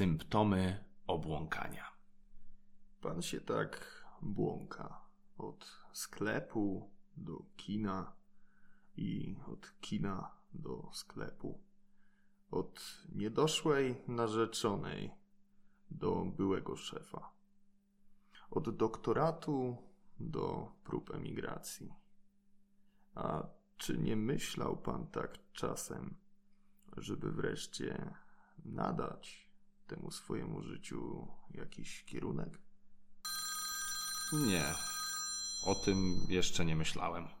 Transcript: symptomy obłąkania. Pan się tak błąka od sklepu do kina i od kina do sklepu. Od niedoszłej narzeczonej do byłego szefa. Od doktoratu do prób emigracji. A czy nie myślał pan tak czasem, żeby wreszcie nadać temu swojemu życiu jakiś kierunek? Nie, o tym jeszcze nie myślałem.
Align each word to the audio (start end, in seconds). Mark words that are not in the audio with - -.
symptomy 0.00 0.84
obłąkania. 1.06 1.84
Pan 3.00 3.22
się 3.22 3.40
tak 3.40 4.04
błąka 4.22 5.00
od 5.38 5.80
sklepu 5.92 6.90
do 7.16 7.42
kina 7.56 8.12
i 8.96 9.36
od 9.46 9.80
kina 9.80 10.30
do 10.52 10.90
sklepu. 10.92 11.60
Od 12.50 13.04
niedoszłej 13.14 14.02
narzeczonej 14.08 15.10
do 15.90 16.24
byłego 16.24 16.76
szefa. 16.76 17.32
Od 18.50 18.76
doktoratu 18.76 19.76
do 20.20 20.72
prób 20.84 21.14
emigracji. 21.14 21.94
A 23.14 23.46
czy 23.76 23.98
nie 23.98 24.16
myślał 24.16 24.76
pan 24.76 25.06
tak 25.06 25.38
czasem, 25.52 26.16
żeby 26.96 27.32
wreszcie 27.32 28.14
nadać 28.64 29.49
temu 29.90 30.10
swojemu 30.10 30.62
życiu 30.62 31.28
jakiś 31.50 32.04
kierunek? 32.04 32.58
Nie, 34.32 34.64
o 35.66 35.74
tym 35.74 36.26
jeszcze 36.28 36.64
nie 36.64 36.76
myślałem. 36.76 37.39